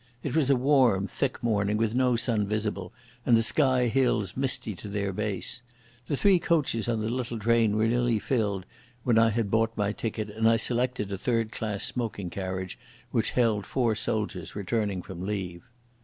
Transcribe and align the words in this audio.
It 0.23 0.35
was 0.35 0.49
a 0.49 0.55
warm, 0.55 1.05
thick 1.05 1.43
morning, 1.43 1.77
with 1.77 1.93
no 1.93 2.15
sun 2.15 2.47
visible, 2.47 2.91
and 3.23 3.37
the 3.37 3.43
Skye 3.43 3.85
hills 3.87 4.35
misty 4.35 4.73
to 4.77 4.87
their 4.87 5.13
base. 5.13 5.61
The 6.07 6.17
three 6.17 6.39
coaches 6.39 6.89
on 6.89 7.01
the 7.01 7.07
little 7.07 7.37
train 7.37 7.75
were 7.75 7.85
nearly 7.85 8.17
filled 8.17 8.65
when 9.03 9.19
I 9.19 9.29
had 9.29 9.51
bought 9.51 9.77
my 9.77 9.91
ticket, 9.91 10.31
and 10.31 10.49
I 10.49 10.57
selected 10.57 11.11
a 11.11 11.19
third 11.19 11.51
class 11.51 11.83
smoking 11.83 12.31
carriage 12.31 12.79
which 13.11 13.33
held 13.37 13.67
four 13.67 13.93
soldiers 13.93 14.55
returning 14.55 15.03
from 15.03 15.21
leave. 15.23 15.69